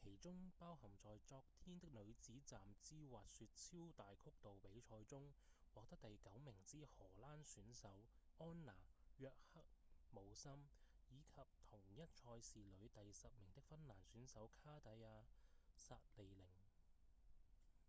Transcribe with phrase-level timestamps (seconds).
[0.00, 5.32] 其中包含在昨天的女子站姿滑雪超大曲道比賽中
[5.72, 8.04] 獲得第九名之荷蘭選手
[8.38, 8.72] 安娜‧
[9.18, 9.64] 約赫
[10.12, 10.64] 姆森
[11.10, 15.08] 以及同一賽事裡第十名的芬蘭選手卡蒂亞·
[15.76, 16.54] 薩利寧